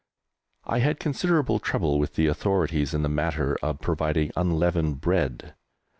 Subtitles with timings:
[0.63, 5.53] I had considerable trouble with the authorities in the matter of providing unleavened bread.